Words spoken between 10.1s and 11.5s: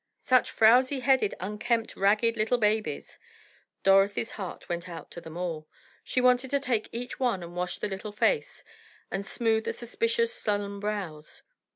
sullen brows.